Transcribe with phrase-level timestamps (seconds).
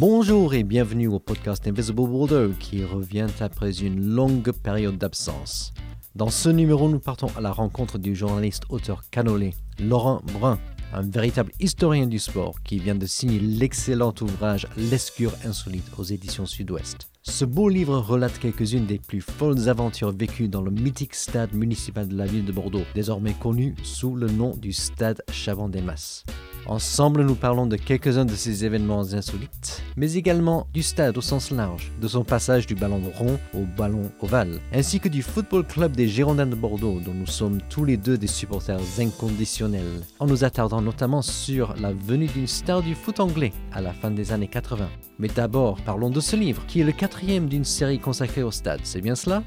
[0.00, 5.74] Bonjour et bienvenue au podcast Invisible Bordeaux qui revient après une longue période d'absence.
[6.14, 10.58] Dans ce numéro, nous partons à la rencontre du journaliste auteur canolé Laurent Brun,
[10.94, 16.46] un véritable historien du sport qui vient de signer l'excellent ouvrage L'escure insolite aux éditions
[16.46, 17.09] Sud-Ouest.
[17.22, 22.08] Ce beau livre relate quelques-unes des plus folles aventures vécues dans le mythique stade municipal
[22.08, 26.24] de la ville de Bordeaux, désormais connu sous le nom du stade Chavant-des-Masses.
[26.64, 31.50] Ensemble, nous parlons de quelques-uns de ces événements insolites, mais également du stade au sens
[31.50, 35.92] large, de son passage du ballon rond au ballon ovale, ainsi que du Football Club
[35.92, 40.42] des Girondins de Bordeaux, dont nous sommes tous les deux des supporters inconditionnels, en nous
[40.42, 44.48] attardant notamment sur la venue d'une star du foot anglais à la fin des années
[44.48, 44.88] 80.
[45.20, 48.80] Mais d'abord, parlons de ce livre, qui est le quatrième d'une série consacrée au stade,
[48.84, 49.42] c'est bien cela?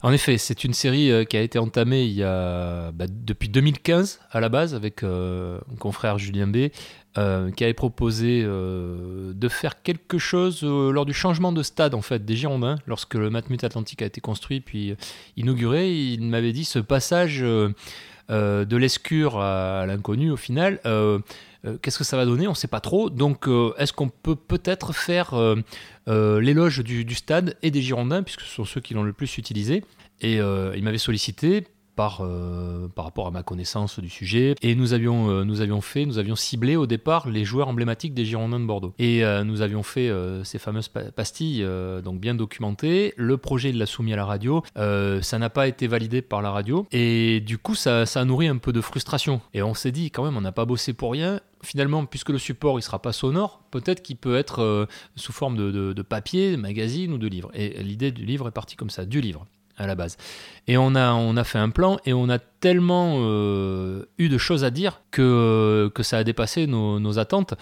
[0.00, 3.50] En effet, c'est une série euh, qui a été entamée il y a, bah, depuis
[3.50, 6.70] 2015 à la base avec euh, mon confrère Julien B,
[7.18, 12.24] euh, qui avait proposé de faire quelque chose lors du changement de stade en fait
[12.24, 14.96] des Girondins, lorsque le Matmut Atlantique a été construit puis
[15.36, 15.92] inauguré.
[15.92, 17.44] Il m'avait dit ce passage
[18.32, 20.80] de l'escure à, l'inconnu au final.
[21.82, 22.48] Qu'est-ce que ça va donner?
[22.48, 23.08] On ne sait pas trop.
[23.08, 23.46] Donc,
[23.78, 25.34] est-ce qu'on peut peut-être faire
[26.08, 29.38] euh, l'éloge du, stade et des Girondins, puisque ce sont ceux qui l'ont le plus
[29.38, 29.84] utilisé?
[30.20, 31.66] Et euh, il m'avait sollicité
[31.96, 34.54] par, euh, par rapport à ma connaissance du sujet.
[34.62, 38.24] Et nous avions, nous avions fait, nous avions ciblé au départ les joueurs emblématiques des
[38.24, 38.94] Girondins de Bordeaux.
[38.98, 40.10] Et nous avions fait
[40.44, 41.66] ces fameuses pastilles,
[42.04, 43.14] donc bien documentées.
[43.16, 44.62] Le projet, il l'a soumis à la radio.
[44.76, 46.86] ça n'a pas été validé par la radio.
[46.92, 49.40] Et du coup, ça, ça a nourri un peu de frustration.
[49.54, 52.38] Et on s'est dit, quand même, on n'a pas bossé pour rien finalement, puisque le
[52.38, 56.56] support il sera pas sonore, peut-être qu'il peut être euh, sous forme de, papier, de
[56.56, 57.50] magazine ou de livre.
[57.54, 60.16] Et l'idée du livre est partie comme ça, du livre à la base.
[60.68, 64.38] Et on a, on a fait un plan et on a tellement euh, eu de
[64.38, 67.54] choses à dire que, que ça a dépassé nos, attentes.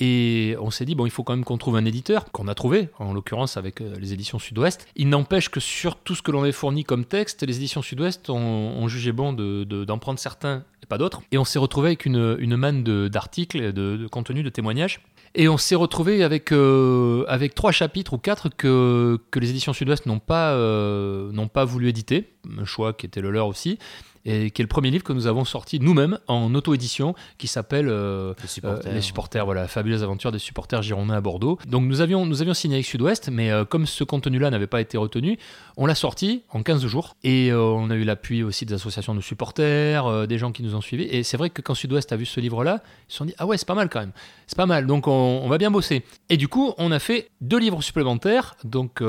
[0.00, 2.54] Et on s'est dit, bon, il faut quand même qu'on trouve un éditeur, qu'on a
[2.54, 4.86] trouvé, en l'occurrence avec euh, les éditions Sud-Ouest.
[4.96, 8.28] Il n'empêche que sur tout ce que l'on avait fourni comme texte, les éditions Sud-Ouest
[8.28, 11.22] ont, jugé bon d'en de, prendre certains et pas d'autres.
[11.30, 15.00] Et on s'est retrouvé avec une, une manne d'articles, de, de contenu, de témoignages
[15.34, 19.72] et on s'est retrouvé avec, euh, avec trois chapitres ou quatre que, que les éditions
[19.72, 23.78] Sud-Ouest n'ont pas, euh, n'ont pas voulu éditer, un choix qui était le leur aussi
[24.24, 27.88] et qui est le premier livre que nous avons sorti nous-mêmes en auto-édition, qui s'appelle
[27.88, 28.92] euh, les, supporters.
[28.92, 29.44] les, supporters.
[29.44, 31.58] voilà, fabuleuse aventure des supporters girondins à Bordeaux.
[31.66, 34.80] Donc nous avions, nous avions signé avec Sud-Ouest, mais euh, comme ce contenu-là n'avait pas
[34.80, 35.38] été retenu,
[35.76, 39.14] on l'a sorti en 15 jours, et euh, on a eu l'appui aussi des associations
[39.14, 42.16] de supporters, des gens qui nous ont suivis, et c'est vrai que quand Sud-Ouest a
[42.16, 44.12] vu ce livre-là, ils se sont dit, ah ouais, c'est pas mal quand même,
[44.46, 46.04] c'est pas mal, donc on, on, va bien bosser.
[46.28, 49.02] Et du coup, on a fait deux livres supplémentaires, donc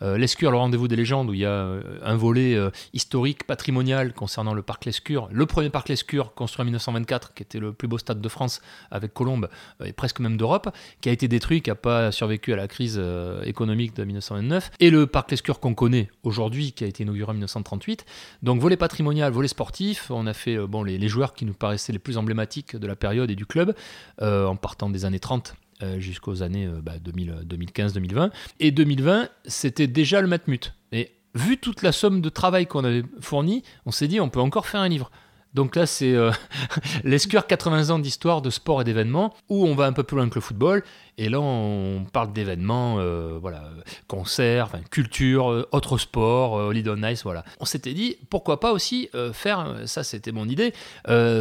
[0.00, 1.66] L'escure, le rendez-vous des légendes, où il y a
[2.02, 2.56] un volet
[2.92, 7.58] historique, patrimonial concernant le parc Lescure, le premier parc Lescure construit en 1924, qui était
[7.58, 9.48] le plus beau stade de France avec Colombe
[9.80, 12.68] euh, et presque même d'Europe, qui a été détruit, qui n'a pas survécu à la
[12.68, 17.02] crise euh, économique de 1929, et le parc Lescure qu'on connaît aujourd'hui, qui a été
[17.02, 18.04] inauguré en 1938.
[18.42, 21.92] Donc volet patrimonial, volet sportif, on a fait euh, bon, les, joueurs qui nous paraissaient
[21.92, 23.74] les plus emblématiques de la période et du club,
[24.20, 25.56] en partant des années 30
[25.98, 28.14] jusqu'aux années 2015-2020.
[28.14, 28.30] Bah,
[28.60, 30.72] et 2020, c'était déjà le Matmut.
[30.92, 34.40] Et vu toute la somme de travail qu'on avait fourni, on s'est dit on peut
[34.40, 35.10] encore faire un livre.
[35.54, 36.30] Donc là, c'est euh,
[37.04, 40.28] l'escure 80 ans d'histoire de sport et d'événements, où on va un peu plus loin
[40.28, 40.84] que le football.
[41.18, 43.64] Et là, on parle d'événements, euh, voilà,
[44.06, 47.44] concerts, culture, euh, autres sports, euh, Lidl Nice, voilà.
[47.58, 50.72] On s'était dit, pourquoi pas aussi faire, ça c'était mon idée,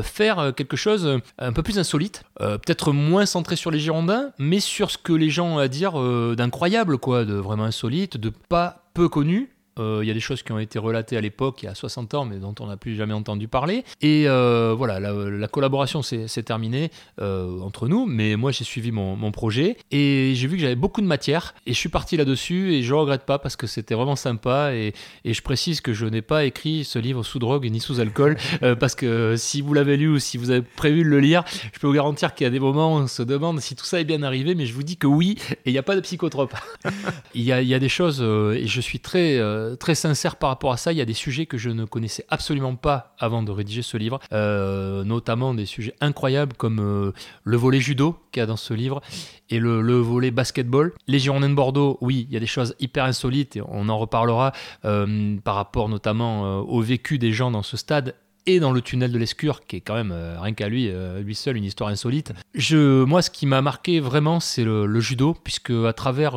[0.04, 4.92] faire quelque chose un peu plus insolite, peut-être moins centré sur les Girondins, mais sur
[4.92, 5.94] ce que les gens ont à dire
[6.36, 10.44] d'incroyable, quoi, de vraiment insolite, de pas peu connu, euh, il y a des choses
[10.44, 12.78] qui ont été relatées à l'époque, il y a 60 ans, mais dont on n'a
[12.78, 13.84] plus jamais entendu parler.
[14.02, 16.92] Et euh, voilà, la, collaboration s'est terminée
[17.22, 21.02] euh, entre nous, mais moi j'ai suivi mon, projet et j'ai vu que j'avais beaucoup
[21.02, 24.16] de matière et je suis parti là-dessus et je regrette pas parce que c'était vraiment
[24.16, 27.80] sympa et, et, je précise que je n'ai pas écrit ce livre sous drogue ni
[27.80, 28.38] sous alcool
[28.80, 31.80] parce que si vous l'avez lu ou si vous avez prévu de le lire, je
[31.80, 34.00] peux vous garantir qu'il y a des moments où on se demande si tout ça
[34.00, 36.02] est bien arrivé, mais je vous dis que oui et il n'y a pas de
[36.02, 36.56] psychotrope.
[37.36, 39.40] il, y a, il y a des choses et je suis très
[39.70, 40.92] euh, très sincère par rapport à ça.
[40.92, 43.98] Il y a des sujets que je ne connaissais absolument pas avant de rédiger ce
[43.98, 47.12] livre, euh, notamment des sujets incroyables comme euh,
[47.44, 49.02] le volet judo qu'il y a dans ce livre
[49.50, 50.94] et le, volet basketball.
[51.08, 53.98] Les Girondins de Bordeaux, oui, il y a des choses hyper insolites et on en
[53.98, 59.12] reparlera par rapport notamment au vécu des gens dans ce stade et dans le tunnel
[59.12, 62.34] de l'Escure, qui est quand même, rien qu'à lui, lui seul, une histoire insolite.
[62.54, 66.36] Je, moi, ce qui m'a marqué vraiment, c'est le, judo, puisque à travers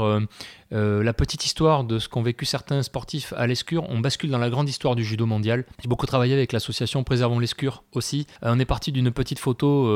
[0.72, 4.50] la petite histoire de ce qu'ont vécu certains sportifs à l'Escure, on bascule dans la
[4.50, 5.64] grande histoire du judo mondial.
[5.82, 8.26] J'ai beaucoup travaillé avec l'association Préservons l'Escure aussi.
[8.42, 9.86] on est parti d'une petite photo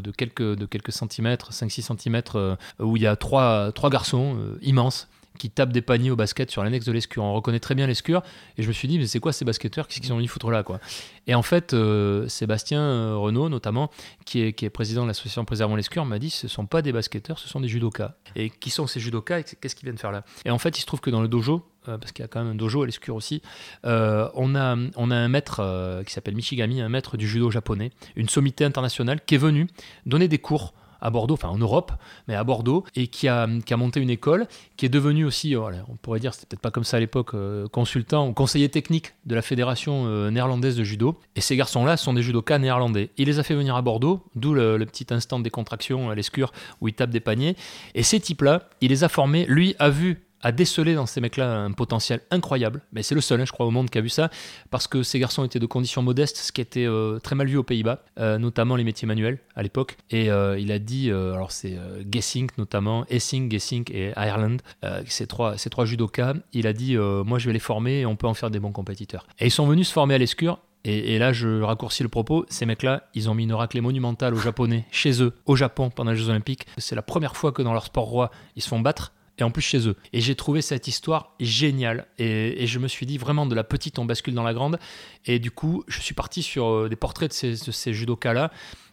[0.00, 5.08] de, quelques, de quelques centimètres, 5-6 centimètres, où il y a trois garçons immenses
[5.40, 7.24] qui tapent des paniers au basket sur l'annexe de l'escure.
[7.24, 8.22] On reconnaît très bien l'escure
[8.58, 9.88] et je me suis dit mais c'est quoi ces basketteurs?
[9.88, 10.80] Qu'est-ce qu'ils ont venus foutre là quoi?
[11.26, 13.90] Et en fait euh, Sébastien euh, Renault notamment
[14.26, 17.48] qui est, président de l'association Préservons l'escure m'a dit ce sont pas des basketteurs, ce
[17.48, 18.16] sont des judokas.
[18.36, 20.24] Et qui sont ces judokas et qu'est-ce qu'ils viennent faire là?
[20.44, 22.28] Et en fait il se trouve que dans le dojo euh, parce qu'il y a
[22.28, 23.40] quand même un dojo à l'escure aussi,
[23.82, 28.28] on, a, on a un maître qui s'appelle Michigami, un maître du judo japonais, une
[28.28, 29.68] sommité internationale qui est venu
[30.04, 31.92] donner des cours à Bordeaux, enfin en Europe,
[32.28, 35.96] mais à Bordeaux, et qui a, monté une école, qui est devenue aussi, euh, on
[35.96, 39.34] pourrait dire, c'était peut-être pas comme ça à l'époque, euh, consultant ou conseiller technique de
[39.34, 41.18] la fédération euh, néerlandaise de judo.
[41.36, 43.10] Et ces garçons-là sont des judokas néerlandais.
[43.16, 46.52] Il les a fait venir à Bordeaux, d'où le, petit instant de décontraction à l'escure
[46.80, 47.56] où ils tapent des paniers.
[47.94, 49.46] Et ces types-là, il les a formés.
[49.46, 52.82] Lui a vu a décelé dans ces mecs-là un potentiel incroyable.
[52.92, 54.30] Mais c'est le seul, hein, je crois, au monde qui a vu ça,
[54.70, 57.56] parce que ces garçons étaient de conditions modestes, ce qui était euh, très mal vu
[57.56, 59.96] aux Pays-Bas, euh, notamment les métiers manuels à l'époque.
[60.10, 61.78] Et euh, il a dit, alors c'est
[62.10, 64.58] Gessink notamment, Essing, Gessink et Ireland,
[65.06, 68.16] ces trois, ces trois judokas, il a dit, moi je vais les former et on
[68.16, 69.26] peut en faire des bons compétiteurs.
[69.38, 72.46] Et ils sont venus se former à l'escure, et, et, là, je raccourcis le propos.
[72.48, 76.12] Ces mecs-là, ils ont mis une raclée monumentale aux Japonais, chez eux, au Japon, pendant
[76.12, 76.66] les Jeux Olympiques.
[76.78, 79.50] C'est la première fois que dans leur sport roi, ils se font battre et en
[79.50, 79.96] plus chez eux.
[80.12, 82.06] Et j'ai trouvé cette histoire géniale.
[82.18, 84.78] Et, je me suis dit vraiment de la petite, on bascule dans la grande.
[85.26, 88.50] Et du coup, je suis parti sur euh, des portraits de ces, de ces judokas-là.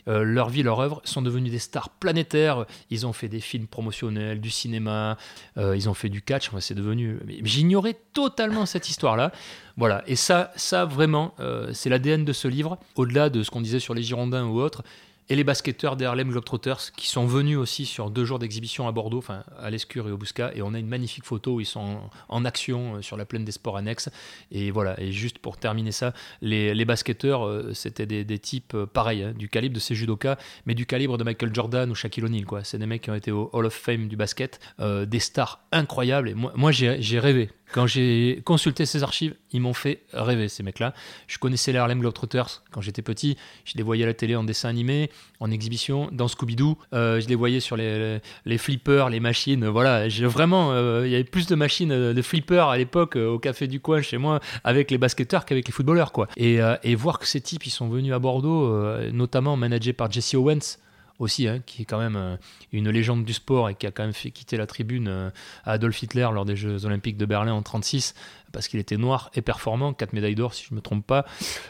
[0.07, 2.65] Euh, leur vie, leur œuvre sont devenus des stars planétaires.
[2.89, 5.17] Ils ont fait des films promotionnels, du cinéma,
[5.57, 6.47] euh, ils ont fait du catch.
[6.47, 7.19] Enfin, c'est devenu.
[7.43, 9.33] J'ignorais totalement cette histoire-là.
[9.75, 10.03] Voilà.
[10.07, 11.35] Et ça, ça vraiment,
[11.73, 12.79] c'est l'ADN de ce livre.
[12.95, 14.81] Au-delà de ce qu'on disait sur les Girondins ou autres,
[15.29, 18.91] et les basketteurs des Harlem Globetrotters qui sont venus aussi sur deux jours d'exhibition à
[18.91, 20.51] Bordeaux, enfin à l'Escure et au Bouscat.
[20.55, 23.43] Et on a une magnifique photo où ils sont en, action euh, sur la plaine
[23.43, 24.09] des sports annexes.
[24.51, 28.85] Et voilà, et juste pour terminer ça, les, les basketteurs, euh, c'était des, types euh,
[28.85, 32.23] pareils, hein, du calibre de ces judokas, mais du calibre de Michael Jordan ou Shaquille
[32.23, 32.45] O'Neal.
[32.63, 36.29] C'est des mecs qui ont été au Hall of Fame du basket, des stars incroyables.
[36.29, 40.93] Et moi j'ai rêvé quand j'ai consulté ces archives, ils m'ont fait rêver, ces mecs-là.
[41.27, 43.37] Je connaissais les Harlem Globetrotters quand j'étais petit.
[43.65, 45.09] Je les voyais à la télé en dessin animé,
[45.39, 46.77] en exhibition, dans Scooby-Doo.
[46.93, 49.67] Euh, je les voyais sur les, les, flippers, les machines.
[49.67, 53.37] Voilà, vraiment, euh, il y avait plus de machines euh, de flippers à l'époque au
[53.37, 56.11] café du coin chez moi avec les basketteurs qu'avec les footballeurs.
[56.11, 56.27] quoi.
[56.37, 58.73] Et, et, voir que ces types, ils sont venus à Bordeaux,
[59.11, 60.77] notamment managés par Jesse Owens,
[61.19, 62.37] aussi, hein, qui est quand même euh,
[62.71, 65.29] une légende du sport et qui a quand même fait quitter la tribune euh,
[65.63, 68.13] à Adolf Hitler lors des Jeux Olympiques de Berlin en 36
[68.51, 71.25] parce qu'il était noir et performant, 4 médailles d'or si je ne me trompe pas.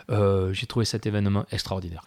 [0.09, 2.03] Euh, j'ai trouvé cet événement extraordinaire.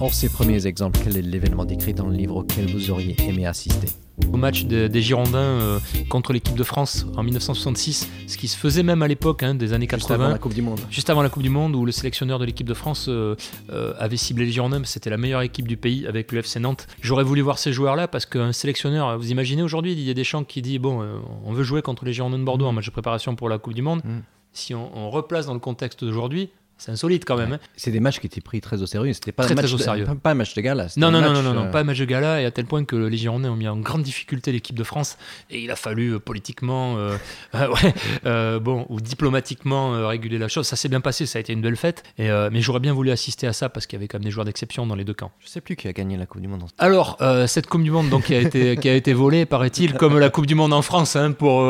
[0.00, 3.46] Hors ces premiers exemples, quel est l'événement décrit dans le livre auquel vous auriez aimé
[3.46, 3.88] assister?
[4.32, 5.78] Au match des Girondins euh,
[6.08, 9.72] contre l'équipe de France en 1966, ce qui se faisait même à l'époque hein, des
[9.72, 9.98] années 80.
[9.98, 10.80] Juste avant la Coupe du Monde.
[10.90, 13.36] Juste avant la Coupe du Monde, où le sélectionneur de l'équipe de France euh,
[13.70, 16.86] euh, avait ciblé les Girondins, c'était la meilleure équipe du pays avec le FC Nantes.
[17.00, 20.24] J'aurais voulu voir ces joueurs-là parce qu'un sélectionneur, vous imaginez aujourd'hui, il y a des
[20.24, 21.04] gens qui disent bon,
[21.44, 23.74] on veut jouer contre les Girondins de Bordeaux en match de préparation pour la Coupe
[23.74, 24.02] du Monde.
[24.04, 24.20] Mm.
[24.54, 26.50] Si on replace dans le contexte d'aujourd'hui,
[26.82, 27.52] c'est insolite quand même.
[27.52, 27.58] Hein.
[27.76, 29.12] C'est des matchs qui étaient pris très au sérieux.
[29.12, 30.04] C'était pas, très, un match au sérieux.
[30.20, 30.88] Pas, un match de gala.
[30.96, 32.42] Non, non, non, non, non, euh, pas un match de gala.
[32.42, 35.16] Et à tel point que les Girondins ont mis en grande difficulté l'équipe de France.
[35.48, 37.16] Et il a fallu euh, politiquement, euh,
[37.54, 40.66] ouais, bon, ou diplomatiquement réguler la chose.
[40.66, 41.24] Ça s'est bien passé.
[41.24, 42.02] Ça a été une belle fête.
[42.18, 44.32] Et, mais j'aurais bien voulu assister à ça parce qu'il y avait quand même des
[44.32, 45.30] joueurs d'exception dans les deux camps.
[45.38, 46.64] Je sais plus qui a gagné la Coupe du Monde.
[46.78, 50.18] Alors, cette Coupe du Monde donc, qui, a été, qui a été volée, paraît-il, comme
[50.18, 51.62] la Coupe du Monde en France hein, pour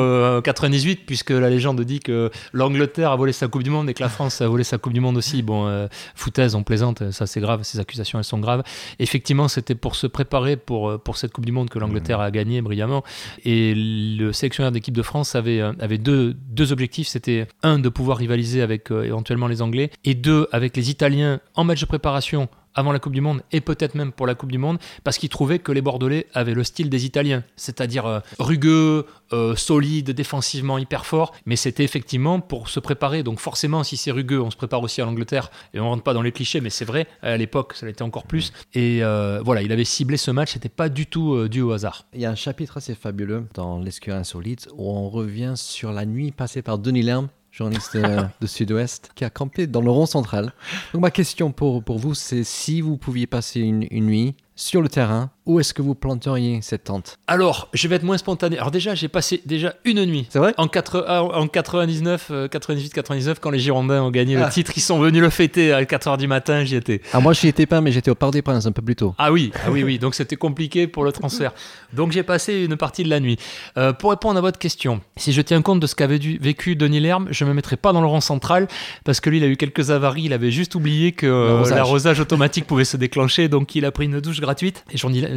[0.42, 4.02] 98, puisque la légende dit que l'Angleterre a volé sa Coupe du Monde et que
[4.02, 5.42] la France a volé sa Coupe du Monde aussi.
[5.42, 8.62] Bon, euh, foutaise, on plaisante, ça c'est grave, ces accusations elles sont graves.
[8.98, 12.22] Effectivement, c'était pour se préparer pour, euh, pour cette Coupe du Monde que l'Angleterre mmh.
[12.22, 13.02] a gagné brillamment.
[13.44, 17.08] Et le sélectionneur d'équipe de France avait, euh, avait deux, deux objectifs.
[17.08, 21.64] C'était un, de pouvoir rivaliser avec éventuellement les Anglais, et deux, avec les Italiens en
[21.64, 24.58] match de préparation avant la Coupe du Monde et peut-être même pour la Coupe du
[24.58, 29.06] Monde parce qu'il trouvait que les Bordelais avaient le style des Italiens, c'est-à-dire euh, rugueux,
[29.32, 33.22] euh, solide, défensivement hyper fort, mais c'était effectivement pour se préparer.
[33.22, 36.14] Donc forcément, si c'est rugueux, on se prépare aussi à l'Angleterre et on rentre pas
[36.14, 38.52] dans les clichés, mais c'est vrai, à l'époque, ça l'était encore plus.
[38.74, 42.06] Et euh, voilà, il avait ciblé ce match, c'était pas du tout dû au hasard.
[42.14, 46.06] Il y a un chapitre assez fabuleux dans l'Escure insolite où on revient sur la
[46.06, 50.06] nuit passée par Denis Lerme journaliste euh, de Sud-Ouest, qui a campé dans le rond
[50.06, 50.52] central.
[50.92, 54.88] Donc ma question pour, pour vous, c'est si vous pouviez passer une, nuit sur le
[54.88, 58.56] terrain où est-ce que vous planteriez cette tente Alors, je vais être moins spontané.
[58.58, 60.26] Alors déjà, j'ai passé déjà une nuit.
[60.30, 64.46] C'est vrai En, 4, ah, en 99, 98, 99, quand les Girondins ont gagné Ah.
[64.46, 67.00] le titre, ils sont venus le fêter à 4h du matin, j'y étais.
[67.12, 69.14] Ah, moi, j'y étais pas, mais j'étais au Parc des Princes un peu plus tôt.
[69.18, 69.98] Ah oui, ah oui, oui.
[69.98, 71.52] Donc c'était compliqué pour le transfert.
[71.92, 73.36] Donc j'ai passé une partie de la nuit.
[73.76, 77.00] Euh, pour répondre à votre question, si je tiens compte de ce qu'avait vécu Denis
[77.00, 78.68] Lerme, je me mettrai pas dans le rang central
[79.04, 80.24] parce que lui, il a eu quelques avaries.
[80.24, 81.76] Il avait juste oublié que euh, L'arrosage.
[81.76, 84.84] l'arrosage automatique pouvait se déclencher, donc il a pris une douche gratuite.
[84.92, 85.31] Et journi- euh,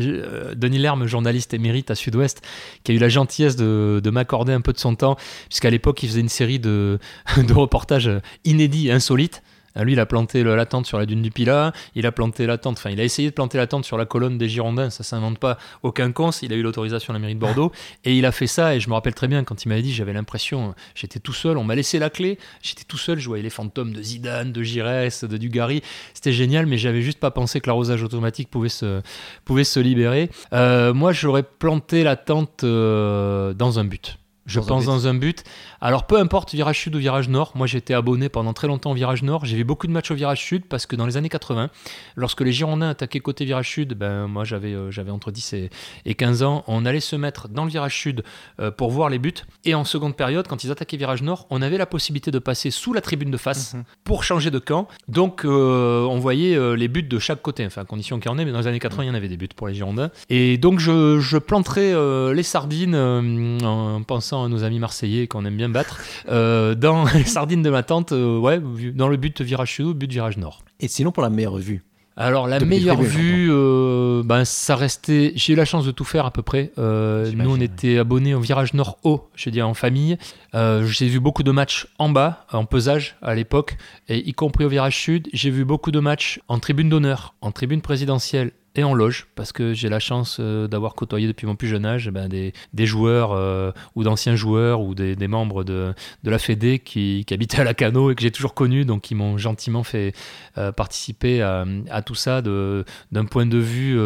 [0.56, 2.42] Denis Lerme, journaliste émérite à Sud-Ouest,
[2.84, 5.18] qui a eu la gentillesse de, de m'accorder un peu de son temps,
[5.50, 7.00] puisqu'à l'époque, il faisait une série de,
[7.38, 8.12] de reportages
[8.44, 9.42] inédits, insolites.
[9.78, 12.46] Euh, Lui, il a planté la tente sur la dune du Pilat, il a planté
[12.46, 14.90] la tente, enfin, il a essayé de planter la tente sur la colonne des Girondins,
[14.90, 17.72] ça s'invente pas aucun con, il a eu l'autorisation de la mairie de Bordeaux,
[18.04, 19.94] et il a fait ça, et je me rappelle très bien quand il m'avait dit,
[19.94, 23.44] j'avais l'impression, j'étais tout seul, on m'a laissé la clé, j'étais tout seul, je voyais
[23.44, 25.82] les fantômes de Zidane, de Giresse, de Dugarry,
[26.14, 29.02] c'était génial, mais j'avais juste pas pensé que l'arrosage automatique pouvait se,
[29.44, 30.30] pouvait se libérer.
[30.54, 34.18] Euh, moi, j'aurais planté la tente euh, dans un but.
[34.46, 35.44] Je Dans pense dans un but.
[35.82, 38.94] Alors peu importe virage sud ou virage nord, moi j'étais abonné pendant très longtemps au
[38.94, 39.44] virage nord.
[39.46, 41.70] J'ai vu beaucoup de matchs au virage sud parce que dans les années 80,
[42.16, 45.70] lorsque les Girondins attaquaient côté virage sud, ben moi j'avais euh, j'avais entre 10 et,
[46.06, 48.24] et 15 ans, on allait se mettre dans le virage sud
[48.60, 49.34] euh, pour voir les buts.
[49.64, 52.70] Et en seconde période, quand ils attaquaient virage nord, on avait la possibilité de passer
[52.70, 53.84] sous la tribune de face Mhm.
[54.04, 54.88] pour changer de camp.
[55.08, 58.46] Donc euh, on voyait les buts de chaque côté, enfin condition qu'il y en ait,
[58.46, 60.12] mais dans les années 80 il y en avait des buts pour les Girondins.
[60.30, 61.94] Et donc je, je planterai
[62.34, 67.24] les sardines en pensant à nos amis marseillais qu'on aime bien battre euh, dans les
[67.24, 68.62] sardines de ma tante, euh, ouais,
[68.94, 70.64] dans le but virage sud ou but virage nord.
[70.80, 71.84] Et sinon, pour la meilleure vue
[72.18, 75.34] Alors la meilleure vue, euh, ben, ça restait.
[75.36, 76.72] J'ai eu la chance de tout faire à peu près.
[76.78, 80.18] Euh, nous on était abonnés au virage nord haut, je veux dire en famille.
[80.54, 83.78] Euh, J'ai vu beaucoup de matchs en bas, en pesage à l'époque,
[84.08, 85.28] et y compris au virage sud.
[85.34, 89.52] J'ai vu beaucoup de matchs en tribune d'honneur, en tribune présidentielle et en loge, parce
[89.52, 92.54] que j'ai la chance euh, d'avoir côtoyé depuis mon plus jeune âge ben, des,
[92.86, 97.64] joueurs euh, ou d'anciens joueurs ou des, membres de, la Fédé qui, qui habitaient à
[97.64, 100.14] la Cano et que j'ai toujours connu, donc qui m'ont gentiment fait
[100.58, 103.98] euh, participer à, tout ça d'un point de vue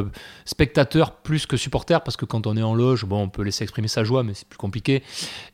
[0.45, 3.63] spectateur plus que supporter, parce que quand on est en loge, bon, on peut laisser
[3.63, 5.03] exprimer sa joie, mais c'est plus compliqué.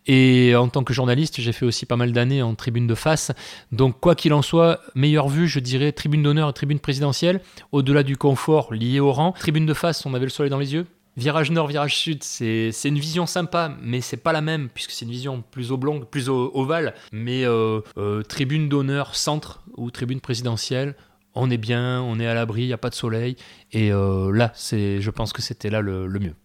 [0.07, 3.31] Et en tant que journaliste, j'ai fait aussi pas mal d'années en tribune de face.
[3.72, 7.41] Donc, quoi qu'il en soit, meilleure vue, je dirais tribune d'honneur et tribune présidentielle.
[7.72, 10.74] Au-delà du confort lié au rang, tribune de face, on avait le soleil dans les
[10.74, 10.85] yeux.
[11.17, 15.05] Virage nord, virage sud, c'est une vision sympa, mais c'est pas la même, puisque c'est
[15.05, 16.93] une vision plus oblongue, plus ovale.
[17.13, 20.93] Mais euh, euh, tribune d'honneur centre ou tribune présidentielle,
[21.33, 23.38] on est bien, on est à l'abri, il n'y a pas de soleil.
[23.71, 26.35] Et euh, là, je pense que c'était là le, le mieux.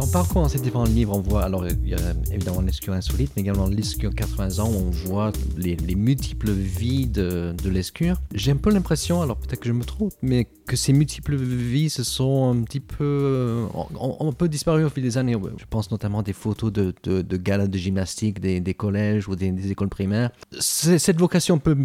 [0.00, 1.98] En parcourant ces différents livres, on voit, alors il y a
[2.32, 7.06] évidemment l'escure insolite, mais également l'escure 80 ans, où on voit les, les multiples vies
[7.06, 8.16] de, l'escure.
[8.34, 11.90] J'ai un peu l'impression, alors peut-être que je me trompe, mais que ces multiples vies
[11.90, 15.36] se sont un petit peu, euh, ont, un peu disparu au fil des années.
[15.58, 19.70] Je pense notamment des photos de, de, de galas de gymnastique des, collèges ou des,
[19.70, 20.30] écoles primaires.
[20.58, 21.76] Cette vocation un peu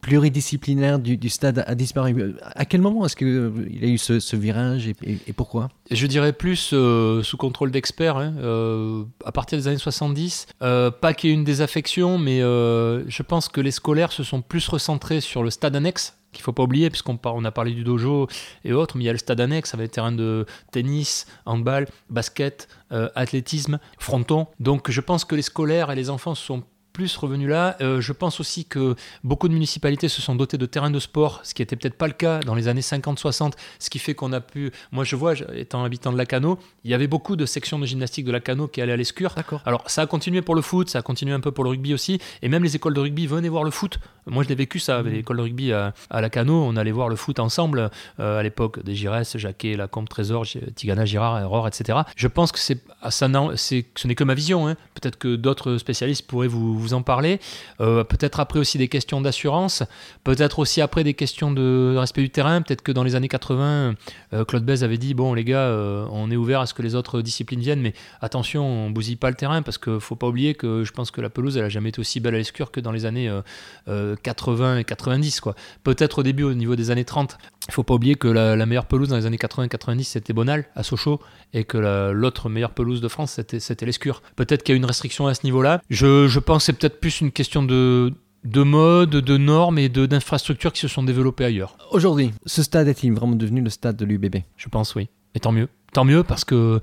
[0.00, 2.34] pluridisciplinaire du, stade a disparu.
[2.42, 5.70] À quel moment est-ce qu'il y a eu ce, virage et pourquoi?
[5.90, 10.48] Je dirais plus euh, sous contrôle d'experts, hein, euh, à partir des années 70.
[10.60, 14.22] Euh, pas qu'il y ait une désaffection, mais euh, je pense que les scolaires se
[14.22, 17.72] sont plus recentrés sur le stade annexe qu'il faut pas oublier, puisqu'on on a parlé
[17.72, 18.28] du dojo
[18.62, 21.86] et autres, mais il y a le stade annexe avec des terrains de tennis, handball,
[22.10, 24.46] basket, athlétisme, fronton.
[24.60, 26.64] Donc je pense que les scolaires et les enfants sont
[26.98, 27.76] plus revenus là.
[27.80, 31.40] Euh, je pense aussi que beaucoup de municipalités se sont dotées de terrains de sport,
[31.44, 34.32] ce qui était peut-être pas le cas dans les années 50-60, ce qui fait qu'on
[34.32, 34.72] a pu...
[34.90, 38.24] Moi je vois, étant habitant de Lacano, il y avait beaucoup de sections de gymnastique
[38.24, 39.32] de Lacano qui allaient à l'escure.
[39.36, 39.62] D'accord.
[39.64, 41.94] Alors ça a continué pour le foot, ça a continué un peu pour le rugby
[41.94, 44.00] aussi, et même les écoles de rugby venaient voir le foot.
[44.26, 47.08] Moi je l'ai vécu ça, avec l'école de rugby à, à Lacano, on allait voir
[47.08, 52.00] le foot ensemble euh, à l'époque des Giresse, Jacquet, Lacombe, Trésor, Tigana, Girard, Aurore, etc.
[52.16, 54.74] Je pense que c'est, ça c'est, ce n'est que ma vision, hein.
[54.94, 57.40] peut-être que d'autres spécialistes pourraient vous, vous en parler.
[57.80, 59.82] Euh, peut-être après aussi des questions d'assurance,
[60.24, 63.94] peut-être aussi après des questions de respect du terrain, peut-être que dans les années 80,
[64.32, 66.82] euh, Claude Bèze avait dit, bon les gars, euh, on est ouvert à ce que
[66.82, 70.28] les autres disciplines viennent, mais attention, on bousille pas le terrain parce qu'il faut pas
[70.28, 72.70] oublier que je pense que la pelouse, elle a jamais été aussi belle à l'escure
[72.70, 73.42] que dans les années euh,
[73.88, 75.40] euh, 80 et 90.
[75.40, 75.54] quoi.
[75.84, 77.38] Peut-être au début, au niveau des années 30.
[77.68, 80.04] Il faut pas oublier que la, la meilleure pelouse dans les années 80 et 90,
[80.04, 81.20] c'était Bonal, à Sochaux,
[81.52, 84.22] et que la- l'autre meilleure pelouse de France, c'était, l'Escure.
[84.36, 85.80] Peut-être qu'il y a une restriction à ce niveau-là.
[85.90, 88.12] Je, je pense que c'est peut-être plus une question de,
[88.44, 91.76] de mode, de normes et d'infrastructures qui se sont développées ailleurs.
[91.90, 95.08] Aujourd'hui, ce stade est-il vraiment devenu le stade de l'UBB Je pense, oui.
[95.34, 95.68] Et tant mieux.
[95.92, 96.80] Tant mieux parce que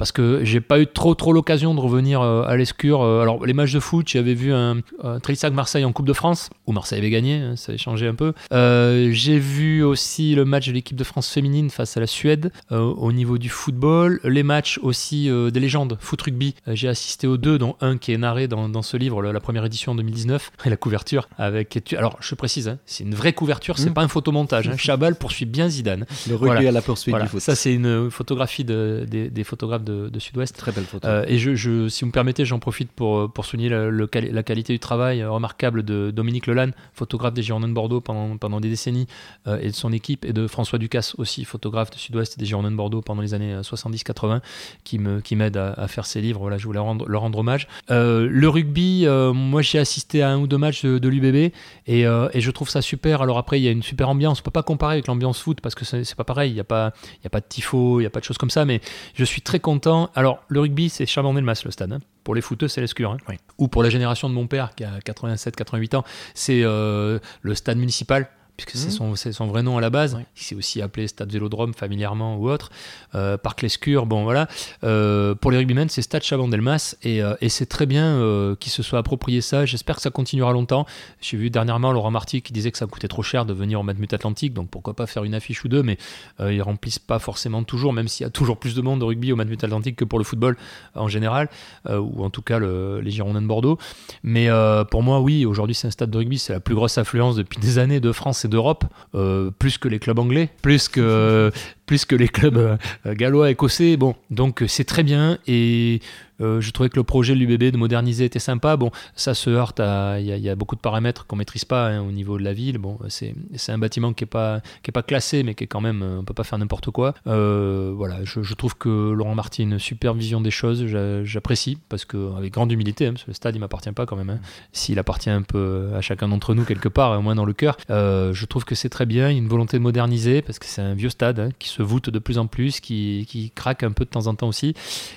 [0.00, 3.02] parce que j'ai pas eu trop trop l'occasion de revenir euh, à l'Escure.
[3.02, 6.14] Euh, alors les matchs de foot, j'avais vu un, un Trissac Marseille en Coupe de
[6.14, 8.32] France où Marseille avait gagné, hein, ça avait changé un peu.
[8.50, 12.50] Euh, j'ai vu aussi le match de l'équipe de France féminine face à la Suède
[12.70, 16.54] au niveau du football, les matchs aussi des légendes foot rugby.
[16.66, 19.66] j'ai assisté aux deux, dont un qui est narré dans, dans ce livre, la première
[19.66, 21.92] édition en 2019, et la couverture avec.
[21.94, 23.94] Alors je précise, hein, c'est une vraie couverture, c'est mmh.
[23.94, 24.68] pas un photomontage.
[24.68, 24.76] Hein.
[24.78, 26.06] Chabal poursuit bien Zidane.
[26.26, 27.40] Le rugby à la poursuite du foot.
[27.40, 30.56] Ça c'est une photographie de, des, des photographes de de, Sud-Ouest.
[30.56, 31.06] Très belle photo.
[31.06, 34.78] Euh, et je, si vous me permettez, j'en profite pour, pour souligner la qualité du
[34.78, 39.06] travail euh, remarquable de Dominique Lelanne, photographe des Girondins de Bordeaux pendant, pendant des décennies,
[39.46, 42.70] euh, et de son équipe, et de François Ducasse aussi, photographe de Sud-Ouest des Girondins
[42.70, 44.40] de Bordeaux pendant les années 70-80,
[44.84, 46.40] qui m'aide qui à, à, faire ces livres.
[46.40, 47.68] Voilà, je voulais rendre, leur rendre hommage.
[47.88, 51.52] le rugby, moi j'ai assisté à un ou deux matchs de, l'UBB,
[51.86, 53.22] et, et, je trouve ça super.
[53.22, 54.40] Alors après, il y a une super ambiance.
[54.40, 56.50] On peut pas comparer avec l'ambiance foot parce que c'est pas pareil.
[56.50, 58.24] Il n'y a, pas, il y a pas de tifo, il n'y a pas de
[58.30, 58.80] choses comme ça, mais
[59.14, 61.92] je suis très content alors, le rugby, c'est Chabanel-Mas, le stade.
[61.92, 61.98] Hein.
[62.22, 63.12] Pour les footeux, c'est l'escure.
[63.28, 63.34] Hein.
[63.58, 67.78] Ou pour la génération de mon père, qui a 87-88 ans, c'est euh, le stade
[67.78, 68.28] municipal
[68.64, 69.16] puisque mmh.
[69.16, 70.18] c'est son, vrai nom à la base.
[70.34, 72.70] C'est aussi appelé Stade Vélodrome familièrement ou autre.
[73.14, 74.48] Euh, Parc Lescure, bon voilà.
[74.84, 78.72] Euh, pour les rugbymen, c'est Stade Chabandelmas et, euh, et c'est très bien euh, qu'il
[78.72, 79.64] se soit approprié ça.
[79.64, 80.86] J'espère que ça continuera longtemps.
[81.20, 83.82] J'ai vu dernièrement Laurent Marty qui disait que ça coûtait trop cher de venir au
[83.82, 85.96] Matmut Atlantique, donc pourquoi pas faire une affiche ou deux, mais
[86.40, 89.32] ils remplissent pas forcément toujours, même s'il y a toujours plus de monde au rugby
[89.32, 90.56] au Matmut Atlantique que pour le football
[90.94, 91.48] en général,
[91.88, 93.78] ou en tout cas les Girondins de Bordeaux.
[94.22, 94.48] Mais
[94.90, 97.58] pour moi, oui, aujourd'hui c'est un stade de rugby, c'est la plus grosse affluence depuis
[97.58, 101.50] des années de France et d'Europe, euh, plus que les clubs anglais, plus que,
[101.86, 102.76] plus que les clubs euh,
[103.14, 103.96] gallois, écossais.
[103.96, 106.00] Bon, donc c'est très bien et
[106.40, 108.76] euh, je trouvais que le projet de l'UBB de moderniser était sympa.
[108.76, 110.20] Bon, ça se heurte à.
[110.20, 112.78] Il y, a beaucoup de paramètres qu'on maîtrise pas hein, au niveau de la ville.
[112.78, 113.34] Bon, c'est
[113.68, 114.60] un bâtiment qui est pas
[114.92, 116.02] pas classé, mais qui est quand même.
[116.02, 117.14] On peut pas faire n'importe quoi.
[117.26, 120.84] Euh, voilà, je, trouve que Laurent Marty a une super vision des choses.
[121.24, 124.30] J'apprécie parce que avec grande humilité, hein, le stade il m'appartient pas quand même.
[124.30, 124.40] Hein.
[124.72, 127.76] S'il appartient un peu à chacun d'entre nous quelque part, au moins dans le cœur,
[127.90, 129.30] euh, je trouve que c'est très bien.
[129.30, 131.82] Il y a une volonté de moderniser parce que c'est un vieux stade qui se
[131.82, 134.74] voûte de plus en plus, qui, qui craque un peu de temps en temps aussi.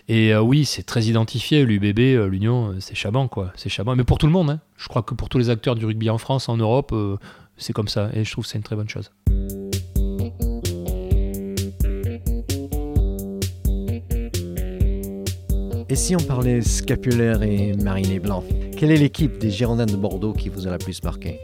[0.07, 1.63] Et oui, c'est très identifié.
[1.63, 3.53] L'UBB, euh, l'Union, euh, c'est Chaban, quoi.
[3.55, 3.95] C'est Chaban.
[3.95, 4.59] Mais pour tout le monde, hein.
[4.77, 7.17] je crois que pour tous les acteurs du rugby en France, en Europe, euh,
[7.55, 8.09] c'est comme ça.
[8.13, 9.11] Et je trouve que c'est une très bonne chose.
[15.89, 18.43] Et si on parlait scapulaire et mariné blanc,
[18.75, 21.41] quelle est l'équipe des Girondins de Bordeaux qui vous a la plus marqué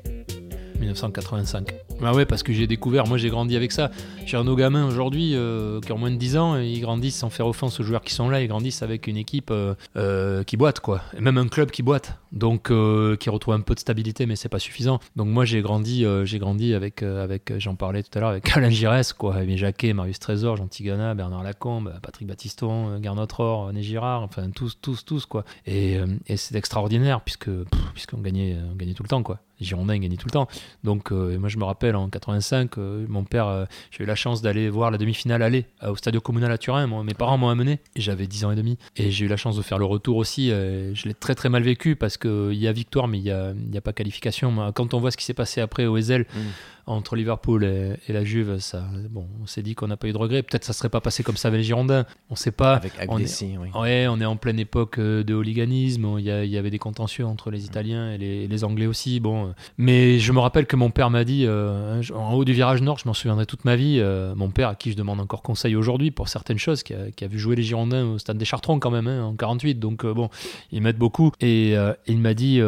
[0.79, 1.88] 1985.
[2.01, 3.91] Bah ouais, parce que j'ai découvert, moi j'ai grandi avec ça.
[4.25, 7.45] J'ai nos gamins aujourd'hui euh, qui ont moins de 10 ans, ils grandissent sans faire
[7.45, 10.79] offense aux joueurs qui sont là, ils grandissent avec une équipe euh, euh, qui boite,
[10.79, 11.01] quoi.
[11.17, 12.71] Et même un club qui boite, donc
[13.17, 14.99] qui retrouve un peu de stabilité, mais c'est pas suffisant.
[15.17, 18.69] Donc moi j'ai grandi, j'ai grandi avec, avec j'en parlais tout à l'heure, avec Alain
[18.69, 23.81] Giresse, quoi, avec Jacquet, Marius Trésor, Jean Tigana, Bernard Lacombe, Patrick Battiston, Garnot Ror, Né
[23.81, 25.43] Girard, enfin tous, tous, tous, quoi.
[25.65, 25.97] Et,
[26.27, 27.49] et c'est extraordinaire, puisque
[27.93, 29.41] puisqu'on gagnait, on gagnait tout le temps, quoi.
[29.61, 30.47] Girondins gagnaient tout le temps.
[30.83, 34.41] Donc moi je me rappelle en 85, euh, mon père, euh, j'ai eu la chance
[34.41, 36.87] d'aller voir la demi-finale aller au Stadio Communal à Turin.
[37.03, 38.77] mes parents m'ont amené j'avais 10 ans et demi.
[38.95, 40.51] Et j'ai eu la chance de faire le retour aussi.
[40.51, 43.31] Euh, je l'ai très très mal vécu parce qu'il y a victoire, mais il n'y
[43.31, 44.71] a, y a, pas qualification.
[44.73, 46.39] Quand on voit ce qui s'est passé après au Ezel, mmh
[46.89, 50.17] entre Liverpool et, la Juve, ça, bon, on s'est dit qu'on n'a pas eu de
[50.17, 50.41] regrets.
[50.41, 52.05] Peut-être ça serait pas passé comme ça avec les Girondins.
[52.29, 52.75] On sait pas.
[52.75, 53.69] Avec on est, oui.
[53.79, 56.15] Ouais, on est en pleine époque euh, de hooliganisme.
[56.17, 59.19] Il y, y avait des contentieux entre les Italiens et les, Anglais aussi.
[59.19, 62.81] Bon, mais je me rappelle que mon père m'a dit, euh, en haut du virage
[62.81, 63.99] nord, je m'en souviendrai toute ma vie.
[63.99, 67.27] Euh, mon père, à qui je demande encore conseil aujourd'hui pour certaines choses, qui a,
[67.27, 69.75] vu jouer les Girondins au stade des Chartrons quand même hein, en 48.
[69.75, 70.29] Donc bon,
[70.71, 71.31] ils m'aident beaucoup.
[71.39, 71.75] Et
[72.07, 72.59] il m'a dit,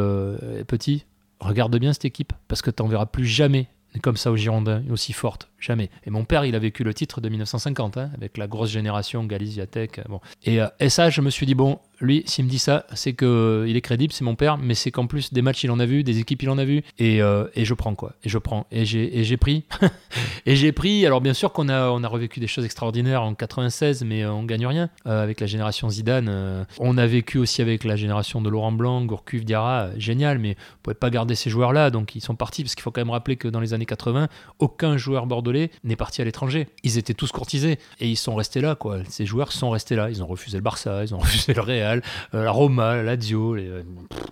[0.67, 1.05] petit,
[1.39, 3.67] regarde bien cette équipe parce que tu n'en verras plus jamais
[3.99, 5.89] comme ça aux Girondins, aussi forte, jamais.
[6.05, 9.23] Et mon père, il a vécu le titre de 1950, hein, avec la grosse génération
[9.23, 9.91] Galicia Tech.
[10.09, 10.19] Bon.
[10.43, 13.13] Et, euh, et ça, je me suis dit, bon, lui, s'il me dit ça, c'est
[13.13, 15.71] que euh, il est crédible, c'est mon père, mais c'est qu'en plus des matchs il
[15.71, 18.13] en a vu, des équipes il en a vu, et, euh, et je prends quoi,
[18.23, 19.65] et je prends, et j'ai pris,
[20.47, 21.05] et j'ai pris.
[21.05, 24.43] Alors bien sûr qu'on a on a revécu des choses extraordinaires en 96, mais on
[24.43, 26.65] gagne rien avec la génération Zidane.
[26.79, 30.81] on a vécu aussi avec la génération de Laurent Blanc, Gourcuff, Diarra, génial, mais on
[30.83, 33.11] pouvait pas garder ces joueurs là, donc ils sont partis parce qu'il faut quand même
[33.11, 34.27] rappeler que dans les années 80,
[34.59, 35.50] aucun joueur bordelais
[35.83, 36.67] n'est parti à l'étranger.
[36.83, 38.99] Ils étaient tous courtisés et ils sont restés là quoi.
[39.09, 40.09] Ces joueurs sont restés là.
[40.09, 42.01] Ils ont refusé le Barça, ils ont refusé le Real.
[42.33, 43.83] Euh, la Roma, la Lazio, euh,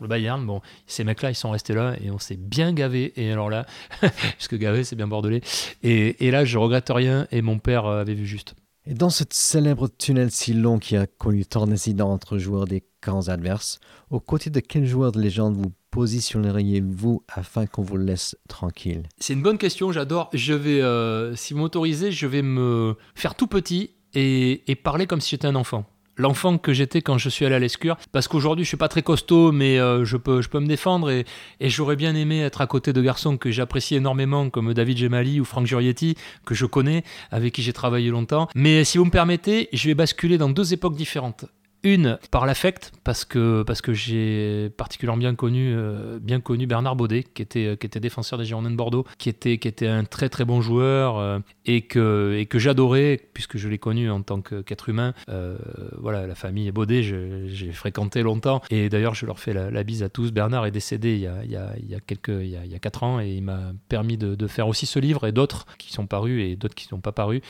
[0.02, 0.46] le Bayern.
[0.46, 3.14] Bon, ces mecs-là, ils sont restés là et on s'est bien gavé.
[3.16, 3.66] Et alors là,
[4.38, 5.42] puisque gavé, c'est bien bordelais.
[5.84, 8.56] Et, et là, je regrette rien et mon père euh, avait vu juste.
[8.86, 12.84] Et dans ce célèbre tunnel si long qui a connu tant d'incidents entre joueurs des
[13.02, 18.36] camps adverses, aux côtés de quel joueur de légende vous positionneriez-vous afin qu'on vous laisse
[18.48, 19.04] tranquille?
[19.20, 20.30] C'est une bonne question, j'adore.
[20.34, 25.22] Je vais, si vous m'autorisez, je vais me faire tout petit et, et parler comme
[25.22, 25.86] si j'étais un enfant
[26.20, 27.98] l'enfant que j'étais quand je suis allé à l'Escure.
[28.12, 31.10] Parce qu'aujourd'hui, je suis pas très costaud, mais euh, je, peux, je peux me défendre
[31.10, 31.26] et,
[31.62, 35.46] j'aurais bien aimé être à côté de garçons que j'apprécie énormément, comme David Gemali ou
[35.46, 38.50] Franck Giorietti, que je connais, avec qui j'ai travaillé longtemps.
[38.54, 41.46] Mais si vous me permettez, je vais basculer dans deux époques différentes.
[41.84, 46.98] Une par l'affect, parce que, parce que j'ai particulièrement bien connu, euh, bien connu Bernard
[46.98, 50.04] Baudet, qui était, qui était défenseur des Girondins de Bordeaux, qui était, qui était un
[50.04, 54.22] très très bon joueur euh, et que, et que j'adorais, puisque je l'ai connu en
[54.22, 55.14] tant qu'être humain.
[55.30, 55.58] Euh,
[55.98, 58.62] voilà, la famille Baudet, j'ai fréquenté longtemps.
[58.72, 60.34] Et d'ailleurs, je leur fais la, bise à tous.
[60.34, 63.22] Bernard est décédé il y a, il y a, quelques, il y a, 4 ans
[63.22, 66.56] et il m'a permis de, faire aussi ce livre et d'autres qui sont parus et
[66.56, 67.42] d'autres qui ne sont pas parus.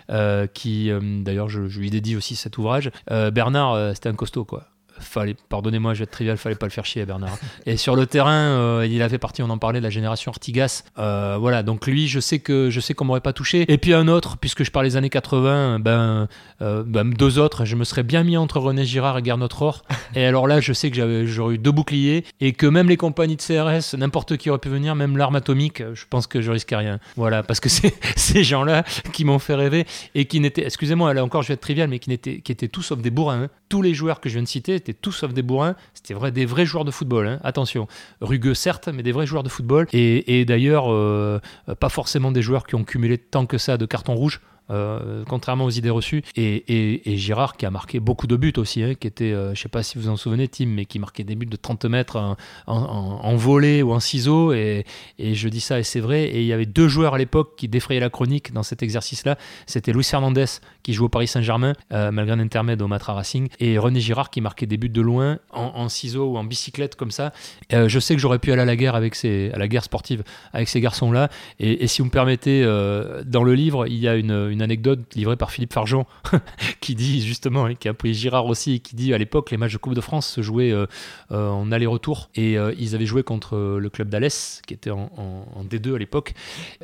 [0.53, 0.91] qui,
[1.23, 2.91] d'ailleurs, je, je, lui dédie aussi cet ouvrage.
[3.09, 4.67] Bernard, c'était un costaud, quoi
[4.99, 7.37] fallait, pardonnez-moi, je vais être trivial, fallait pas le faire chier, Bernard.
[7.65, 10.83] Et sur le terrain, euh, il avait parti, on en parlait, de la génération Artigas.
[10.97, 13.65] Euh, voilà, donc lui, je sais que je sais qu'on m'aurait pas touché.
[13.71, 16.27] Et puis un autre, puisque je parle des années 80, ben,
[16.61, 19.83] euh, ben, deux autres, je me serais bien mis entre René Girard et Gernot Rohr.
[20.15, 23.35] Et alors là, je sais que j'aurais eu deux boucliers et que même les compagnies
[23.35, 26.75] de CRS, n'importe qui aurait pu venir, même l'arme atomique, je pense que je risquais
[26.75, 26.99] rien.
[27.15, 28.83] Voilà, parce que c'est ces gens-là
[29.13, 29.85] qui m'ont fait rêver
[30.15, 32.67] et qui n'étaient, excusez-moi, là encore, je vais être trivial, mais qui n'étaient, qui étaient
[32.67, 33.43] tous sauf des bourrins.
[33.43, 33.49] Hein.
[33.69, 35.75] Tous les joueurs que je viens de citer étaient tous sauf des bourrins.
[35.93, 37.27] C'était vrai, des vrais joueurs de football.
[37.27, 37.39] Hein.
[37.43, 37.87] Attention,
[38.21, 39.87] rugueux certes, mais des vrais joueurs de football.
[39.93, 41.39] Et, d'ailleurs, euh,
[41.79, 44.41] pas forcément des joueurs qui ont cumulé tant que ça de cartons rouges.
[44.71, 46.23] Euh, contrairement aux idées reçues.
[46.35, 49.69] Et, Girard qui a marqué beaucoup de buts aussi, hein, qui était, euh, je sais
[49.69, 52.37] pas si vous en souvenez, Tim, mais qui marquait des buts de 30 mètres en,
[52.67, 54.53] en, volée ou en ciseaux.
[54.53, 54.85] Et,
[55.19, 56.23] je dis ça et c'est vrai.
[56.25, 59.37] Et il y avait deux joueurs à l'époque qui défrayaient la chronique dans cet exercice-là.
[59.65, 60.45] C'était Luis Fernandez
[60.83, 64.29] qui joue au Paris Saint-Germain, euh, malgré un intermède au Matra Racing, et René Girard
[64.29, 67.33] qui marquait des buts de loin en, ciseaux ou en bicyclette comme ça.
[67.71, 70.23] je sais que j'aurais pu aller à la guerre avec ces, à la guerre sportive
[70.53, 71.29] avec ces garçons-là.
[71.59, 72.63] Et, si vous me permettez,
[73.25, 76.05] dans le livre, il y a une anecdote livrée par Philippe Fargeon
[76.81, 79.73] qui dit justement, hein, qui a pris Girard aussi, qui dit à l'époque les matchs
[79.73, 80.85] de Coupe de France se jouaient euh,
[81.31, 82.29] euh, en aller-retour.
[82.35, 85.09] Et euh, ils avaient joué contre le club d'Alès qui était en,
[85.69, 86.33] D2 à l'époque.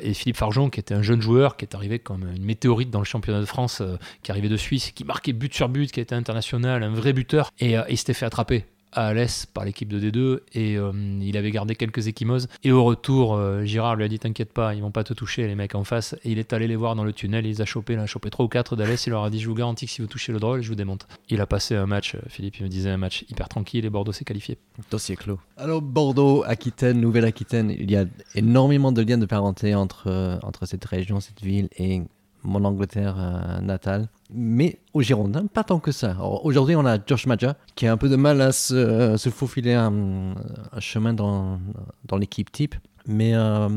[0.00, 3.00] Et Philippe Fargeon qui était un jeune joueur qui est arrivé comme une météorite dans
[3.00, 3.82] le championnat de France
[4.22, 7.50] qui arrivait de Suisse, qui marquait but sur but, qui était international, un vrai buteur.
[7.58, 11.50] Et il s'était fait attraper à Alès par l'équipe de D2 et euh, il avait
[11.50, 12.48] gardé quelques échymoses.
[12.64, 15.46] Et au retour, euh, Girard lui a dit T'inquiète pas, ils vont pas te toucher,
[15.46, 16.14] les mecs en face.
[16.24, 18.06] Et il est allé les voir dans le tunnel, il les a chopés, il a
[18.06, 19.06] chopé 3 ou 4 d'Alès.
[19.06, 20.74] Il leur a dit Je vous garantis que si vous touchez le drôle, je vous
[20.74, 21.06] démonte.
[21.28, 23.90] Il a passé un match, euh, Philippe, il me disait un match hyper tranquille et
[23.90, 24.58] Bordeaux s'est qualifié.
[24.90, 25.38] Dossier clos.
[25.56, 30.84] Alors, Bordeaux, Aquitaine, Nouvelle-Aquitaine, il y a énormément de liens de parenté entre, entre cette
[30.84, 32.02] région, cette ville et
[32.46, 33.16] mon Angleterre
[33.62, 36.16] natale mais au Girondins, pas tant que ça.
[36.42, 39.74] Aujourd'hui, on a Josh Maja qui a un peu de mal à se, se faufiler
[39.74, 40.34] un,
[40.72, 41.60] un chemin dans,
[42.04, 42.74] dans l'équipe type.
[43.06, 43.68] Mais euh,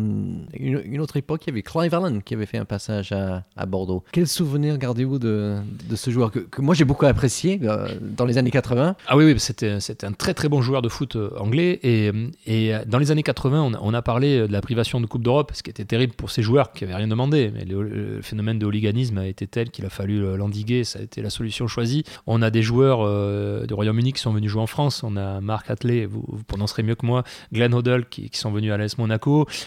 [0.53, 4.03] une, autre époque, il y avait Clive Allen qui avait fait un passage à, Bordeaux.
[4.11, 5.57] Quel souvenir gardez-vous de,
[5.95, 9.39] ce joueur que, moi j'ai beaucoup apprécié euh, dans les années 80 Ah oui, oui
[9.39, 11.79] c'était, un très très bon joueur de foot euh, anglais.
[11.83, 12.11] Et,
[12.87, 15.69] dans les années 80, on a, parlé de la privation de Coupe d'Europe, ce qui
[15.69, 17.51] était terrible pour ces joueurs qui n'avaient rien demandé.
[17.53, 20.83] Mais le, phénomène de hooliganisme a été tel qu'il a fallu l'endiguer.
[20.83, 22.03] Ça a été la solution choisie.
[22.25, 22.99] On a des joueurs
[23.67, 25.03] du Royaume-Uni qui sont venus jouer en France.
[25.03, 28.51] On a Marc Atley, vous, vous prononcerez mieux que moi, Glenn Hoddle qui, qui sont
[28.51, 29.18] venus à l'AS Monaco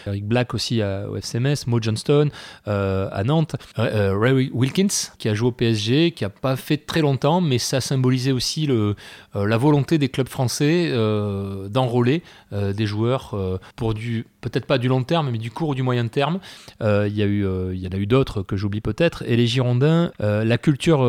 [0.07, 2.29] Eric Black aussi à, au FCMS, Mo Johnston
[2.67, 4.87] euh, à Nantes, euh, euh, Ray Wilkins
[5.17, 8.65] qui a joué au PSG, qui a pas fait très longtemps, mais ça symbolisait aussi
[8.65, 8.95] le,
[9.35, 10.91] la volonté des clubs français
[11.69, 13.35] d'enrôler des joueurs
[13.75, 16.39] pour du peut-être pas du long terme, mais du court ou du moyen terme.
[16.81, 19.23] Il y, a eu, il y en a eu d'autres que j'oublie peut-être.
[19.25, 20.99] Et les Girondins, la culture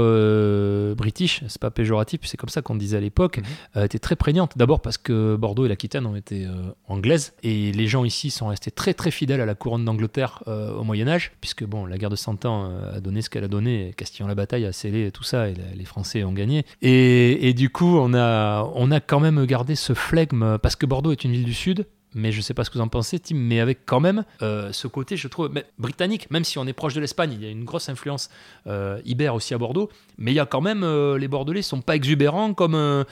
[0.96, 3.40] british, c'est pas péjoratif, c'est comme ça qu'on disait à l'époque,
[3.74, 3.84] mhm.
[3.84, 4.52] était très prégnante.
[4.56, 6.46] D'abord parce que Bordeaux et l'Aquitaine ont été
[6.88, 10.74] anglaises et les gens ici sont restés très très fidèles à la couronne d'Angleterre euh,
[10.74, 13.44] au Moyen Âge, puisque bon, la guerre de Cent Ans euh, a donné ce qu'elle
[13.44, 16.64] a donné, Castillon-la-Bataille a scellé tout ça, et les Français ont gagné.
[16.82, 20.86] Et, et, du coup, on a, on a quand même gardé ce flegme, parce que
[20.86, 22.88] Bordeaux est une ville du Sud, mais je ne sais pas ce que vous en
[22.88, 26.66] pensez, Tim, mais avec quand même euh, ce côté, je trouve, britannique, même si on
[26.66, 28.30] est proche de l'Espagne, il y a une grosse influence
[28.66, 31.80] euh, ibère aussi à Bordeaux, mais il y a quand même, euh, les Bordelais sont
[31.80, 33.04] pas exubérants comme,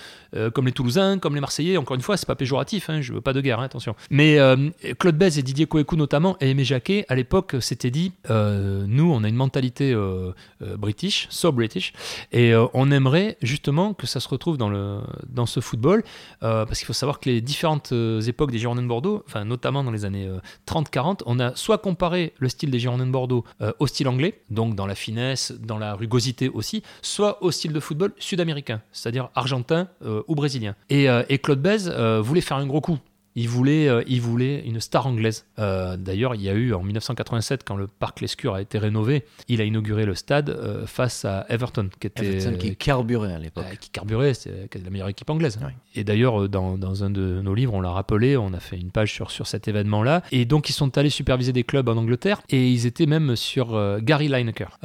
[0.54, 3.20] comme les Toulousains, comme les Marseillais, encore une fois, c'est pas péjoratif, hein, je veux
[3.20, 3.94] pas de guerre, hein, attention.
[4.10, 4.38] Mais
[4.98, 9.24] Claude Bèze et Didier Coécou notamment, et Aimé Jacquet, à l'époque, s'étaient dit, nous, on
[9.24, 9.94] a une mentalité
[10.60, 11.92] british, so british,
[12.32, 16.04] et on aimerait justement que ça se retrouve dans, le, dans ce football,
[16.40, 17.92] parce qu'il faut savoir que les différentes
[18.26, 20.28] époques des Girondins Bordeaux, enfin notamment dans les années
[20.66, 24.06] 30-40, euh, on a soit comparé le style des Girondins de Bordeaux euh, au style
[24.06, 28.82] anglais, donc dans la finesse, dans la rugosité aussi, soit au style de football sud-américain,
[28.92, 30.74] c'est-à-dire argentin euh, ou brésilien.
[30.90, 31.08] Et,
[31.42, 32.98] Claude Bèze voulait faire un gros coup
[33.34, 35.46] Il voulait, euh, il voulait une star anglaise.
[35.58, 39.24] Euh, D'ailleurs, il y a eu en 1987, quand le parc Lescure a été rénové,
[39.48, 43.38] il a inauguré le stade euh, face à Everton, qui était Everton qui carburait à
[43.38, 43.64] l'époque.
[43.80, 45.58] qui carburait, c'était la meilleure équipe anglaise.
[45.94, 48.90] Et d'ailleurs, dans, dans un de nos livres, on l'a rappelé, on a fait une
[48.90, 50.22] page sur, sur cet événement-là.
[50.32, 53.98] Et donc, ils sont allés superviser des clubs en Angleterre et ils étaient même sur
[54.02, 54.78] Gary Lineker,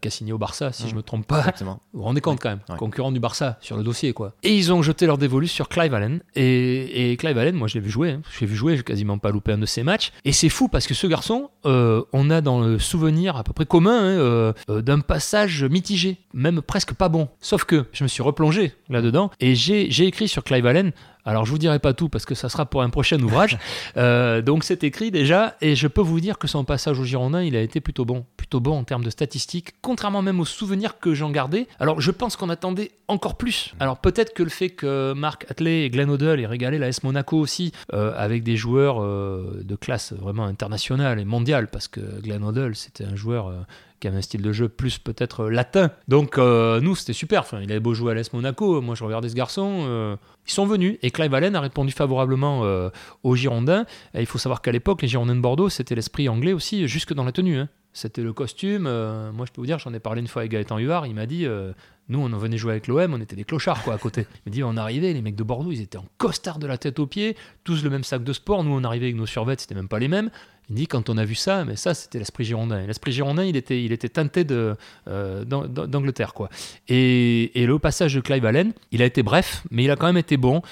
[0.00, 1.38] qui a signé au Barça, si je me trompe pas.
[1.40, 1.80] Exactement.
[1.92, 4.34] Vous vous rendez compte quand même, concurrent du Barça sur le dossier quoi.
[4.42, 6.20] Et ils ont jeté leur dévolu sur Clive Allen.
[6.34, 8.22] Et, et Clive Allen, moi je l'ai vu hein.
[8.30, 10.12] je l'ai vu jouer, j'ai quasiment pas loupé un de ses matchs.
[10.24, 13.52] Et c'est fou parce que ce garçon, euh, on a dans le souvenir à peu
[13.52, 17.28] près commun hein, euh, euh, d'un passage mitigé, même presque pas bon.
[17.40, 20.92] Sauf que je me suis replongé là-dedans et j'ai écrit sur Clive Allen.
[21.24, 23.58] Alors je vous dirai pas tout parce que ça sera pour un prochain ouvrage.
[23.96, 27.42] Euh, donc c'est écrit déjà et je peux vous dire que son passage au Girondin,
[27.42, 30.98] il a été plutôt bon, plutôt bon en termes de statistiques, contrairement même aux souvenirs
[30.98, 31.66] que j'en gardais.
[31.78, 33.74] Alors je pense qu'on attendait encore plus.
[33.80, 37.02] Alors peut-être que le fait que Mark Atley et Glenn Hoddle aient régalé la S
[37.02, 42.00] Monaco aussi euh, avec des joueurs euh, de classe vraiment internationale et mondiale parce que
[42.22, 43.52] Glenn Hoddle c'était un joueur
[44.02, 45.90] qui avait un style de jeu plus peut-être euh, latin.
[46.08, 47.44] Donc euh, nous, c'était super.
[47.62, 48.80] Il avait beau jouer à l'Est Monaco.
[48.82, 49.84] Moi, je regardais ce garçon.
[49.86, 50.98] euh, ils sont venus.
[51.02, 52.90] Et Clive Allen a répondu favorablement euh,
[53.22, 53.86] aux Girondins.
[54.14, 57.24] Il faut savoir qu'à l'époque, les Girondins de Bordeaux, c'était l'esprit anglais aussi, jusque dans
[57.24, 57.58] la tenue.
[57.58, 57.68] hein.
[57.92, 58.86] C'était le costume.
[58.86, 61.06] euh, moi, je peux vous dire, j'en ai parlé une fois avec Gaëtan Huard.
[61.06, 61.72] Il m'a dit euh,
[62.08, 64.26] nous, on en venait jouer avec l'OM, on était des clochards quoi à côté.
[64.46, 66.78] Il m'a dit on arrivait, les mecs de Bordeaux, ils étaient en costard de la
[66.78, 68.64] tête aux pieds, tous le même sac de sport.
[68.64, 70.30] Nous, on arrivait avec nos survêtements, c'était même pas les mêmes.
[70.70, 72.86] Il dit quand on a vu ça, mais ça c'était l'esprit girondin.
[72.86, 74.74] L'esprit girondin, il était, il était teinté de,
[75.08, 76.48] euh, d'Ang- d'Angleterre quoi.
[76.88, 80.06] Et, et le passage de Clive Allen, il a été bref, mais il a quand
[80.06, 80.62] même été bon.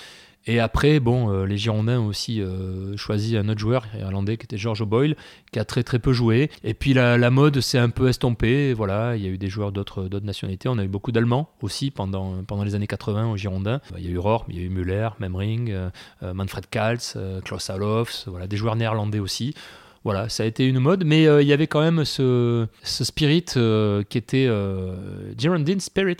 [0.47, 4.45] Et après, bon, euh, les Girondins ont aussi euh, choisi un autre joueur irlandais qui
[4.45, 5.17] était George O'Boyle,
[5.53, 6.51] qui a très très peu joué.
[6.65, 8.73] Et puis la, mode s'est un peu estompée.
[8.73, 10.69] Voilà, il y a eu des joueurs d'autres nationalités.
[10.69, 13.81] On a eu beaucoup d'Allemands aussi pendant, les années 80 aux Girondins.
[13.99, 15.91] Il y a eu Rohr, il y a eu Müller, Memring, euh,
[16.23, 19.55] euh, Manfred euh, Klaus Alofs, voilà, des joueurs néerlandais aussi.
[20.03, 23.05] Voilà, ça a été une mode, mais euh, il y avait quand même ce, ce
[23.05, 24.95] spirit euh, qui était euh,
[25.37, 26.17] Girondin Spirit,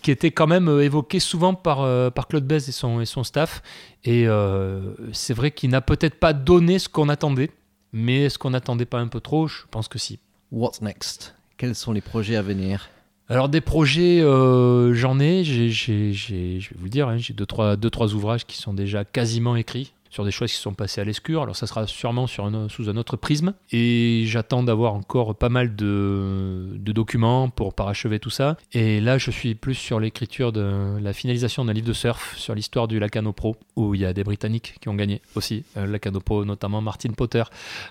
[0.00, 3.24] qui était quand même euh, évoqué souvent par, par Claude Bèze et son, et son
[3.24, 3.62] staff.
[4.04, 4.26] Et
[5.12, 7.50] c'est vrai qu'il n'a peut-être pas donné ce qu'on attendait,
[7.92, 10.18] mais est-ce qu'on n'attendait pas un peu trop Je pense que si.
[10.50, 11.34] What's next?
[11.58, 12.88] Quels sont les projets à venir?
[13.28, 17.34] Alors des projets, j'en ai, j'ai, j'ai- j'ai- je vais vous le dire, hein, j'ai
[17.34, 20.74] deux trois, deux, trois ouvrages qui sont déjà quasiment écrits sur des choses qui sont
[20.74, 21.42] passées à l'escure.
[21.42, 23.54] Alors ça sera sûrement sur un- sous un autre prisme.
[23.72, 28.56] Et j'attends d'avoir encore pas mal de, de documents pour parachever tout ça.
[28.72, 32.54] Et là, je suis plus sur l'écriture de la finalisation d'un livre de surf sur
[32.54, 35.64] l'histoire du Lacano Pro, où il y a des Britanniques qui ont gagné aussi.
[35.76, 37.42] Euh, Lacano Pro, notamment Martin Potter,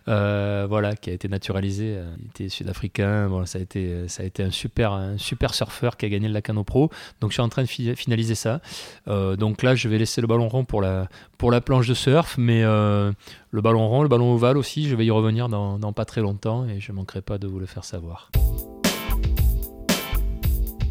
[0.07, 1.95] euh, voilà, qui a été naturalisé.
[1.97, 3.27] euh, Il était sud-africain.
[3.29, 6.27] Bon, ça a été, ça a été un super, un super surfeur qui a gagné
[6.27, 6.89] le Lacano Pro.
[7.21, 8.61] Donc je suis en train de fi- finaliser ça.
[9.07, 11.93] Euh, donc là, je vais laisser le ballon rond pour la, pour la planche de
[11.93, 12.06] surf,
[12.37, 13.11] mais euh,
[13.51, 16.65] le ballon rond, le ballon ovale aussi, je vais y revenir dans, pas très longtemps
[16.65, 18.31] et je manquerai pas de vous le faire savoir.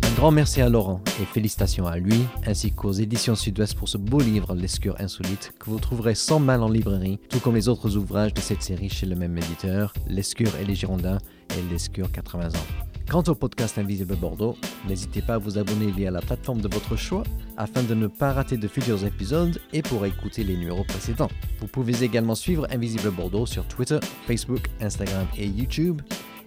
[0.02, 3.98] Un grand merci à Laurent et félicitations à lui, ainsi qu'aux éditions Sud-Ouest pour ce
[3.98, 7.96] beau livre L'escure insolite que vous trouverez sans mal en librairie, tout comme les autres
[7.96, 11.18] ouvrages de cette série chez le même éditeur, L'escure et les Girondins
[11.57, 12.95] et L'escure 80 ans.
[13.08, 14.56] Quant au podcast Invisible Bordeaux,
[14.88, 17.22] n'hésitez pas à vous abonner via la plateforme de votre choix
[17.56, 21.30] afin de ne pas rater de futurs épisodes et pour écouter les numéros précédents.
[21.60, 26.02] Vous pouvez également suivre Invisible Bordeaux sur Twitter, Facebook, Instagram et YouTube.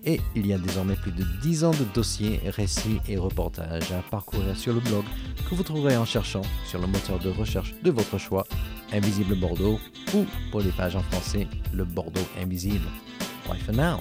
[0.05, 4.01] Et il y a désormais plus de 10 ans de dossiers, récits et reportages à
[4.09, 5.03] parcourir sur le blog
[5.49, 8.45] que vous trouverez en cherchant sur le moteur de recherche de votre choix,
[8.93, 9.79] Invisible Bordeaux,
[10.13, 12.87] ou pour les pages en français, le Bordeaux Invisible.
[13.47, 13.99] Bye for now!